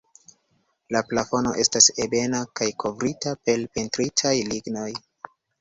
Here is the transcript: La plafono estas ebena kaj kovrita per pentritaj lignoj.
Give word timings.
La 0.95 1.01
plafono 1.11 1.51
estas 1.65 1.89
ebena 2.07 2.41
kaj 2.61 2.71
kovrita 2.85 3.37
per 3.49 3.67
pentritaj 3.77 4.37
lignoj. 4.53 4.91